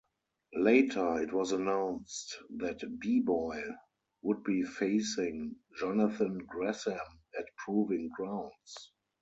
Later, 0.55 1.21
it 1.21 1.31
was 1.31 1.51
announced 1.51 2.35
that 2.57 2.83
B-Boy 2.99 3.61
would 4.23 4.43
be 4.43 4.63
facing 4.63 5.55
Jonathan 5.77 6.39
Gresham 6.47 7.21
at 7.37 7.45
Proving 7.63 8.09
Grounds. 8.17 8.93